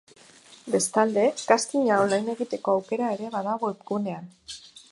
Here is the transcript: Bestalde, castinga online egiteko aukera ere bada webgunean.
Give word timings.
Bestalde, 0.75 1.25
castinga 1.51 1.99
online 2.05 2.35
egiteko 2.37 2.75
aukera 2.77 3.11
ere 3.17 3.29
bada 3.37 3.55
webgunean. 3.67 4.33